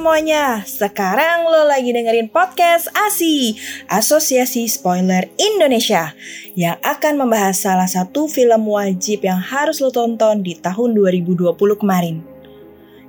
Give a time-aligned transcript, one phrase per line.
[0.00, 3.52] semuanya, sekarang lo lagi dengerin podcast ASI,
[3.84, 6.16] Asosiasi Spoiler Indonesia,
[6.56, 12.24] yang akan membahas salah satu film wajib yang harus lo tonton di tahun 2020 kemarin.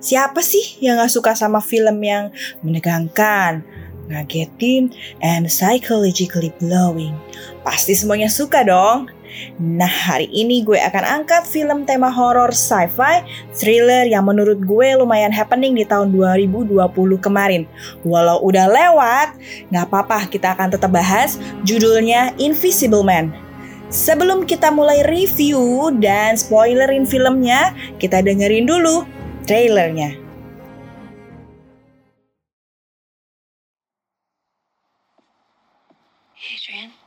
[0.03, 2.27] Siapa sih yang gak suka sama film yang
[2.59, 3.63] menegangkan,
[4.11, 4.91] ngagetin,
[5.23, 7.15] and psychologically blowing?
[7.63, 9.07] Pasti semuanya suka dong.
[9.57, 13.23] Nah, hari ini gue akan angkat film tema horor sci-fi
[13.55, 16.77] thriller yang menurut gue lumayan happening di tahun 2020
[17.21, 17.63] kemarin.
[18.03, 19.29] Walau udah lewat,
[19.71, 23.31] nggak apa-apa kita akan tetap bahas judulnya Invisible Man.
[23.91, 29.03] Sebelum kita mulai review dan spoilerin filmnya, kita dengerin dulu
[29.43, 30.15] trailernya.
[36.41, 37.00] Adrian.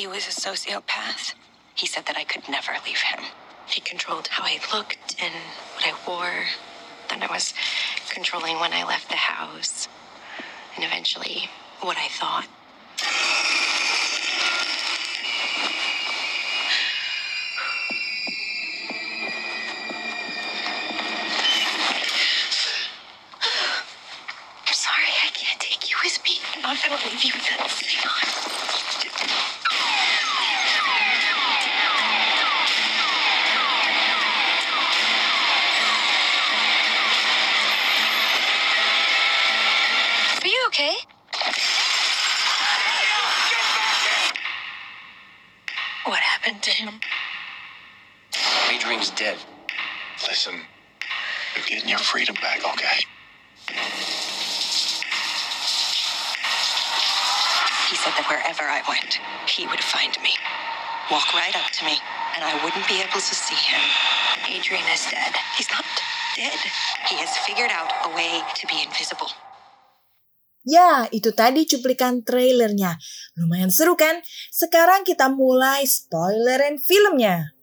[0.00, 1.34] He was a sociopath.
[1.74, 3.22] He said that I could never leave him.
[3.66, 5.34] He controlled how I looked and
[5.74, 6.46] what I wore.
[7.10, 7.52] Then I was
[8.08, 9.88] controlling when I left the house.
[10.74, 11.50] And eventually,
[11.82, 12.46] what I thought.
[24.66, 26.38] I'm sorry, I can't take you with me.
[26.56, 27.32] I'm not gonna leave you.
[27.32, 28.59] Hang on.
[46.50, 47.00] Happened to him?
[48.74, 49.38] Adrian's dead.
[50.26, 50.54] Listen,
[51.54, 53.06] you're getting your freedom back, okay?
[57.90, 60.34] He said that wherever I went, he would find me.
[61.10, 61.98] Walk right up to me,
[62.34, 63.80] and I wouldn't be able to see him.
[64.50, 65.34] Adrian is dead.
[65.56, 65.84] He's not
[66.36, 66.58] dead.
[67.08, 69.30] He has figured out a way to be invisible.
[70.60, 73.00] Ya, itu tadi cuplikan trailernya.
[73.40, 74.20] Lumayan seru kan?
[74.52, 77.56] Sekarang kita mulai spoilerin filmnya.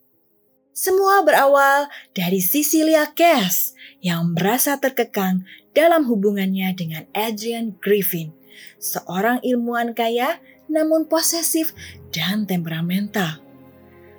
[0.74, 5.42] Semua berawal dari Cecilia Cass yang merasa terkekang
[5.74, 8.34] dalam hubungannya dengan Adrian Griffin,
[8.78, 10.38] seorang ilmuwan kaya
[10.70, 11.74] namun posesif
[12.14, 13.42] dan temperamental.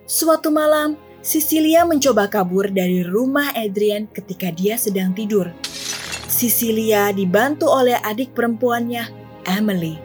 [0.07, 5.51] Suatu malam, Cecilia mencoba kabur dari rumah Adrian ketika dia sedang tidur.
[6.39, 9.11] Cecilia dibantu oleh adik perempuannya,
[9.43, 9.99] Emily.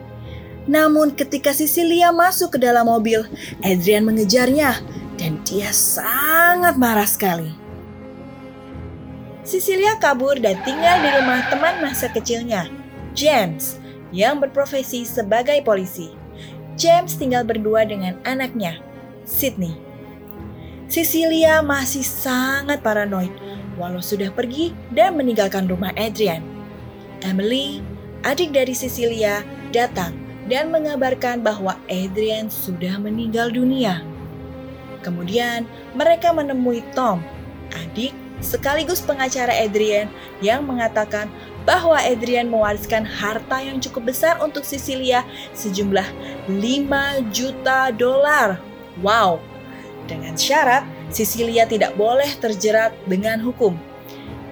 [0.66, 3.22] Namun ketika Cecilia masuk ke dalam mobil,
[3.62, 4.82] Adrian mengejarnya
[5.14, 7.54] dan dia sangat marah sekali.
[9.46, 12.66] Cecilia kabur dan tinggal di rumah teman masa kecilnya,
[13.14, 13.78] James,
[14.10, 16.10] yang berprofesi sebagai polisi.
[16.74, 18.82] James tinggal berdua dengan anaknya,
[19.22, 19.78] Sydney.
[20.90, 23.43] Cecilia masih sangat paranoid
[23.78, 26.42] walau sudah pergi dan meninggalkan rumah Adrian.
[27.24, 27.80] Emily,
[28.22, 29.42] adik dari Cecilia,
[29.72, 30.14] datang
[30.46, 34.04] dan mengabarkan bahwa Adrian sudah meninggal dunia.
[35.00, 37.20] Kemudian mereka menemui Tom,
[37.72, 40.08] adik sekaligus pengacara Adrian
[40.44, 41.28] yang mengatakan
[41.64, 45.24] bahwa Adrian mewariskan harta yang cukup besar untuk Cecilia
[45.56, 46.04] sejumlah
[46.48, 46.60] 5
[47.32, 48.60] juta dolar.
[49.00, 49.40] Wow,
[50.04, 53.76] dengan syarat Cecilia tidak boleh terjerat dengan hukum.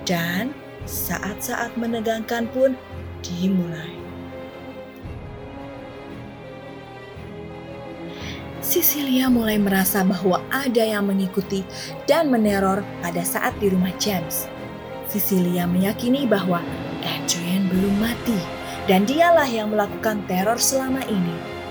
[0.03, 0.53] Dan
[0.85, 2.75] saat-saat menegangkan pun
[3.23, 4.03] dimulai.
[8.63, 11.61] Cecilia mulai merasa bahwa ada yang mengikuti
[12.09, 14.49] dan meneror pada saat di rumah James.
[15.13, 16.65] Cecilia meyakini bahwa
[17.05, 18.39] Adrian belum mati
[18.89, 21.62] dan dialah yang melakukan teror selama ini.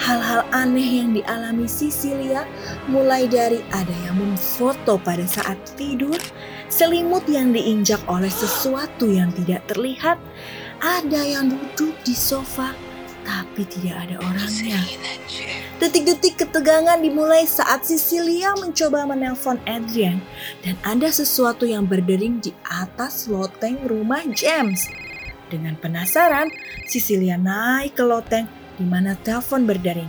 [0.00, 2.48] Hal-hal aneh yang dialami Cecilia
[2.88, 6.16] mulai dari ada yang memfoto pada saat tidur,
[6.72, 10.16] selimut yang diinjak oleh sesuatu yang tidak terlihat,
[10.80, 12.72] ada yang duduk di sofa
[13.28, 14.80] tapi tidak ada orangnya.
[15.76, 20.20] Detik-detik ketegangan dimulai saat Cecilia mencoba menelpon Adrian
[20.64, 24.88] dan ada sesuatu yang berdering di atas loteng rumah James.
[25.50, 26.48] Dengan penasaran,
[26.86, 28.46] Cecilia naik ke loteng
[28.80, 30.08] di mana telepon berdering.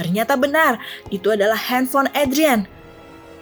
[0.00, 0.80] Ternyata benar,
[1.12, 2.64] itu adalah handphone Adrian.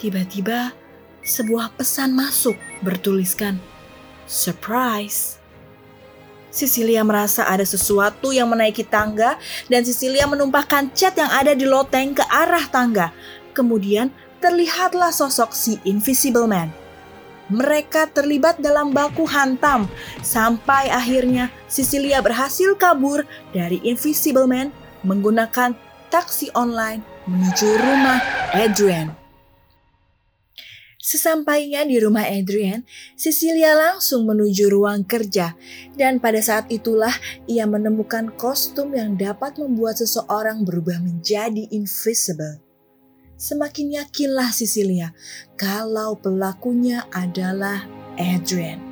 [0.03, 0.75] Tiba-tiba,
[1.23, 3.63] sebuah pesan masuk bertuliskan
[4.27, 5.39] surprise.
[6.51, 9.39] Cecilia merasa ada sesuatu yang menaiki tangga
[9.71, 13.15] dan Cecilia menumpahkan cat yang ada di loteng ke arah tangga.
[13.55, 14.11] Kemudian
[14.43, 16.88] terlihatlah sosok si Invisible Man.
[17.49, 19.89] Mereka terlibat dalam baku hantam
[20.21, 23.25] sampai akhirnya Cecilia berhasil kabur
[23.57, 24.69] dari Invisible Man
[25.01, 25.73] menggunakan
[26.13, 28.21] taksi online menuju rumah
[28.53, 29.29] Adrian.
[31.09, 32.85] Sesampainya di rumah Adrian,
[33.17, 35.57] Cecilia langsung menuju ruang kerja
[35.97, 37.17] dan pada saat itulah
[37.49, 42.68] ia menemukan kostum yang dapat membuat seseorang berubah menjadi invisible.
[43.39, 45.15] Semakin yakinlah Cecilia
[45.55, 47.87] kalau pelakunya adalah
[48.19, 48.83] Adrian.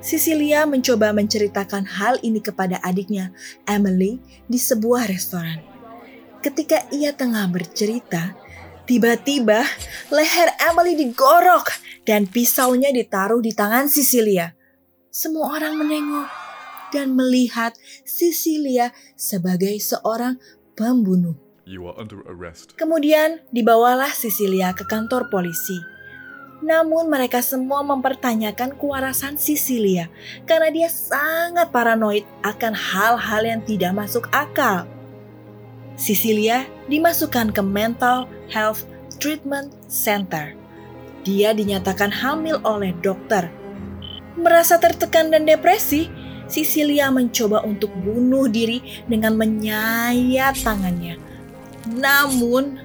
[0.00, 3.30] Cecilia mencoba menceritakan hal ini kepada adiknya,
[3.68, 4.18] Emily,
[4.48, 5.62] di sebuah restoran.
[6.42, 8.34] Ketika ia tengah bercerita,
[8.82, 9.62] Tiba-tiba
[10.10, 11.70] leher Emily digorok
[12.02, 14.58] dan pisaunya ditaruh di tangan Cecilia.
[15.06, 16.26] Semua orang menengok
[16.90, 20.34] dan melihat Cecilia sebagai seorang
[20.74, 21.38] pembunuh.
[21.62, 22.74] You are under arrest.
[22.74, 25.78] Kemudian dibawalah Cecilia ke kantor polisi.
[26.62, 30.10] Namun mereka semua mempertanyakan kewarasan Cecilia
[30.46, 34.86] karena dia sangat paranoid akan hal-hal yang tidak masuk akal.
[35.94, 38.86] Cecilia dimasukkan ke Mental Health
[39.22, 40.54] Treatment Center.
[41.22, 43.46] Dia dinyatakan hamil oleh dokter.
[44.34, 46.10] Merasa tertekan dan depresi,
[46.50, 51.31] Cecilia mencoba untuk bunuh diri dengan menyayat tangannya.
[51.88, 52.78] Namun,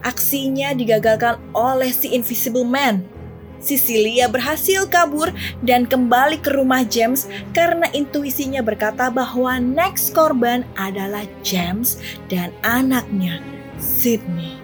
[0.00, 3.18] aksinya digagalkan oleh si Invisible Man
[3.58, 5.34] Cecilia berhasil kabur
[5.66, 11.98] dan kembali ke rumah James karena intuisinya berkata bahwa next korban adalah James
[12.30, 13.42] dan anaknya,
[13.82, 14.54] Sydney.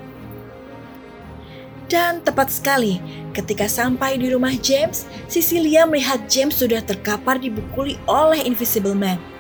[1.91, 2.99] Dan tepat sekali,
[3.37, 9.34] ketika sampai di rumah James, Cecilia melihat James sudah terkapar dibukuli oleh Invisible Man.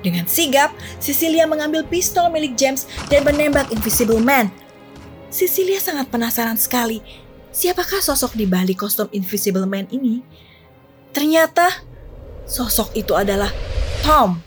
[0.00, 0.70] Dengan sigap,
[1.02, 4.50] Cecilia mengambil pistol milik James dan menembak Invisible Man.
[5.28, 7.04] Cecilia sangat penasaran sekali
[7.58, 10.20] Siapakah sosok di balik kostum Invisible Man ini?
[11.16, 11.80] Ternyata
[12.46, 13.50] sosok itu adalah
[14.04, 14.38] Tom,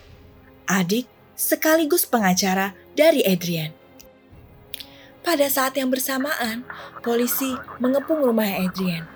[0.64, 3.74] adik sekaligus pengacara dari Adrian.
[5.28, 6.64] Pada saat yang bersamaan,
[7.04, 7.52] polisi
[7.84, 9.10] mengepung rumah Adrian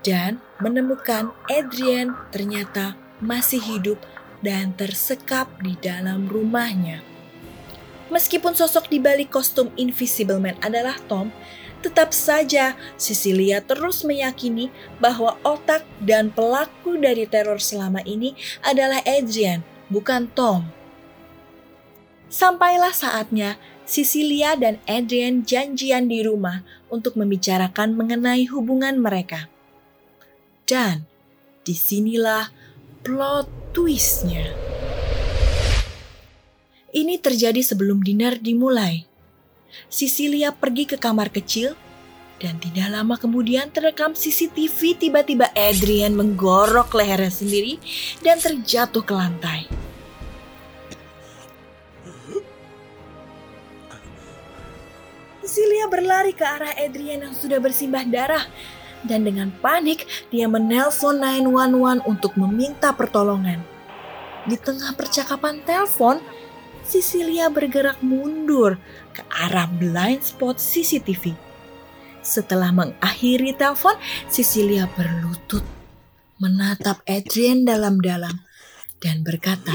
[0.00, 4.00] dan menemukan Adrian ternyata masih hidup
[4.42, 7.00] dan tersekap di dalam rumahnya.
[8.12, 11.32] Meskipun sosok di balik kostum Invisible Man adalah Tom,
[11.82, 14.70] Tetap saja, Cecilia terus meyakini
[15.02, 20.70] bahwa otak dan pelaku dari teror selama ini adalah Adrian, bukan Tom.
[22.30, 29.50] Sampailah saatnya Cecilia dan Adrian janjian di rumah untuk membicarakan mengenai hubungan mereka.
[30.62, 31.02] Dan
[31.66, 32.54] di sinilah
[33.02, 34.46] plot twistnya.
[36.94, 39.02] Ini terjadi sebelum dinner dimulai.
[39.90, 41.74] Cecilia pergi ke kamar kecil
[42.38, 47.82] dan tidak lama kemudian terekam CCTV tiba-tiba Adrian menggorok lehernya sendiri
[48.22, 49.66] dan terjatuh ke lantai.
[55.42, 58.46] Cecilia berlari ke arah Adrian yang sudah bersimbah darah
[59.06, 63.62] dan dengan panik dia menelpon 911 untuk meminta pertolongan.
[64.46, 66.18] Di tengah percakapan telepon,
[66.82, 68.74] Cecilia bergerak mundur
[69.14, 71.38] ke arah blind spot CCTV.
[72.22, 73.94] Setelah mengakhiri telepon,
[74.26, 75.62] Cecilia berlutut,
[76.42, 78.42] menatap Adrian dalam-dalam,
[78.98, 79.74] dan berkata,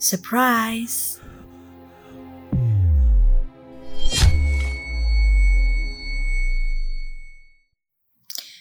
[0.00, 1.27] Surprise!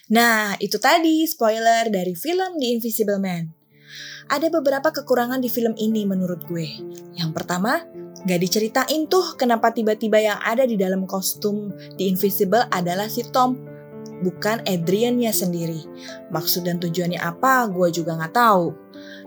[0.08, 3.52] Nah, itu tadi spoiler dari film The Invisible Man.
[4.32, 6.68] Ada beberapa kekurangan di film ini menurut gue.
[7.16, 7.84] Yang pertama,
[8.24, 13.60] gak diceritain tuh kenapa tiba-tiba yang ada di dalam kostum The Invisible adalah si Tom,
[14.24, 15.84] bukan Adriannya sendiri.
[16.32, 18.76] Maksud dan tujuannya apa, gue juga gak tahu.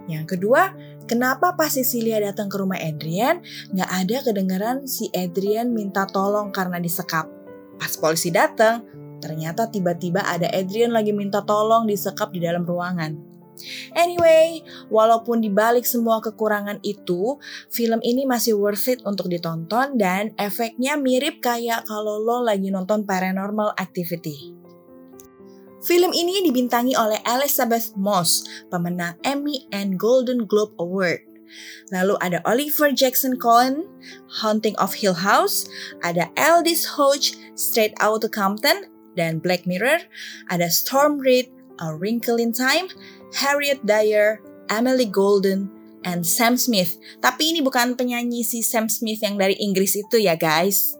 [0.08, 0.72] Yang kedua,
[1.04, 3.44] kenapa pas Cecilia datang ke rumah Adrian,
[3.76, 7.28] gak ada kedengaran si Adrian minta tolong karena disekap.
[7.80, 8.84] Pas polisi datang,
[9.20, 13.30] ternyata tiba-tiba ada Adrian lagi minta tolong disekap di dalam ruangan.
[13.92, 17.36] Anyway, walaupun dibalik semua kekurangan itu,
[17.68, 23.04] film ini masih worth it untuk ditonton dan efeknya mirip kayak kalau lo lagi nonton
[23.04, 24.56] Paranormal Activity.
[25.80, 31.24] Film ini dibintangi oleh Elizabeth Moss, pemenang Emmy and Golden Globe Award.
[31.90, 33.88] Lalu ada Oliver Jackson Cohen,
[34.44, 35.66] Haunting of Hill House,
[36.04, 38.86] ada Aldous Hodge, Straight Outta Compton,
[39.18, 40.04] dan Black Mirror,
[40.50, 41.50] ada Storm Reid,
[41.80, 42.90] A Wrinkle in Time,
[43.34, 45.70] Harriet Dyer, Emily Golden,
[46.04, 46.96] and Sam Smith.
[47.20, 50.96] Tapi ini bukan penyanyi si Sam Smith yang dari Inggris itu ya guys.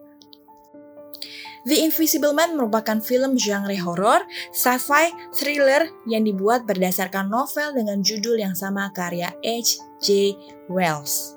[1.68, 8.40] The Invisible Man merupakan film genre horor, sci-fi, thriller yang dibuat berdasarkan novel dengan judul
[8.40, 10.32] yang sama karya H.J.
[10.72, 11.36] Wells.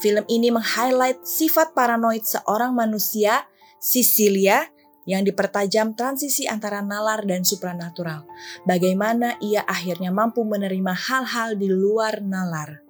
[0.00, 3.44] Film ini meng-highlight sifat paranoid seorang manusia,
[3.76, 4.64] Cecilia,
[5.08, 8.28] yang dipertajam transisi antara nalar dan supranatural.
[8.68, 12.84] Bagaimana ia akhirnya mampu menerima hal-hal di luar nalar.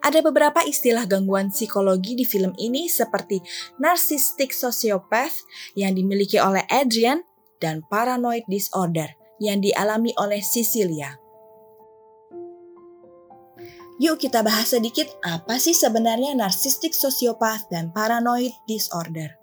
[0.00, 3.42] Ada beberapa istilah gangguan psikologi di film ini seperti
[3.78, 5.44] narcissistic sociopath
[5.76, 7.22] yang dimiliki oleh Adrian
[7.60, 11.18] dan paranoid disorder yang dialami oleh Cecilia.
[13.98, 19.37] Yuk kita bahas sedikit apa sih sebenarnya narcissistic sociopath dan paranoid disorder.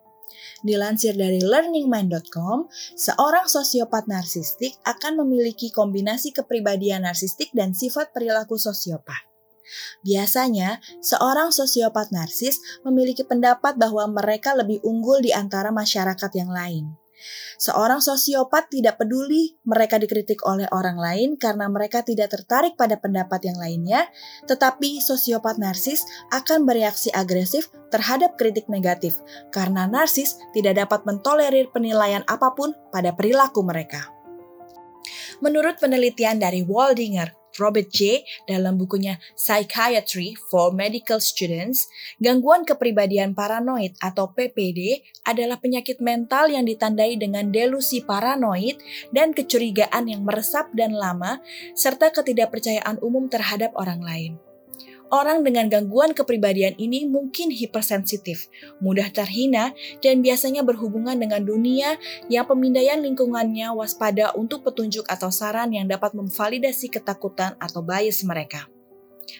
[0.66, 2.66] Dilansir dari learningmind.com,
[2.98, 9.30] seorang sosiopat narsistik akan memiliki kombinasi kepribadian narsistik dan sifat perilaku sosiopat.
[10.02, 17.05] Biasanya, seorang sosiopat narsis memiliki pendapat bahwa mereka lebih unggul di antara masyarakat yang lain.
[17.56, 23.48] Seorang sosiopat tidak peduli mereka dikritik oleh orang lain karena mereka tidak tertarik pada pendapat
[23.48, 24.08] yang lainnya,
[24.46, 26.04] tetapi sosiopat narsis
[26.36, 29.16] akan bereaksi agresif terhadap kritik negatif
[29.56, 34.12] karena narsis tidak dapat mentolerir penilaian apa pun pada perilaku mereka.
[35.40, 38.24] Menurut penelitian dari Waldinger, Robert J.
[38.46, 41.88] dalam bukunya Psychiatry for Medical Students,
[42.22, 48.78] gangguan kepribadian paranoid atau PPD adalah penyakit mental yang ditandai dengan delusi paranoid
[49.10, 51.40] dan kecurigaan yang meresap dan lama,
[51.74, 54.45] serta ketidakpercayaan umum terhadap orang lain.
[55.14, 58.50] Orang dengan gangguan kepribadian ini mungkin hipersensitif,
[58.82, 65.70] mudah terhina, dan biasanya berhubungan dengan dunia yang pemindaian lingkungannya waspada untuk petunjuk atau saran
[65.70, 68.66] yang dapat memvalidasi ketakutan atau bias mereka.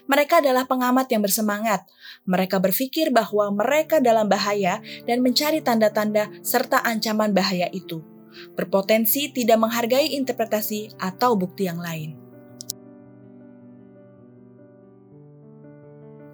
[0.06, 1.86] Mereka adalah pengamat yang bersemangat.
[2.26, 8.02] Mereka berpikir bahwa mereka dalam bahaya dan mencari tanda-tanda serta ancaman bahaya itu.
[8.54, 12.25] Berpotensi tidak menghargai interpretasi atau bukti yang lain.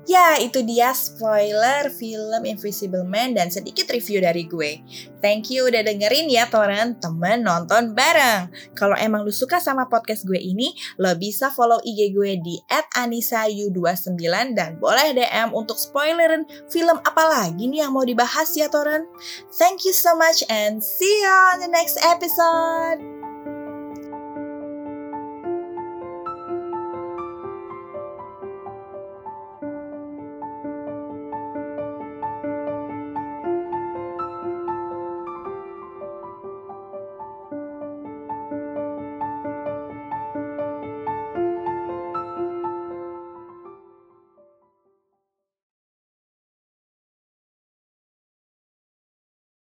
[0.10, 4.82] Ya, itu dia spoiler film Invisible Man dan sedikit review dari gue.
[5.22, 8.50] Thank you udah dengerin ya Toren, temen nonton bareng.
[8.74, 12.58] Kalau emang lu suka sama podcast gue ini, lo bisa follow IG gue di
[12.98, 19.06] @anisayu29 dan boleh DM untuk spoilerin film apa lagi nih yang mau dibahas ya Toren.
[19.54, 23.21] Thank you so much and see you on the next episode.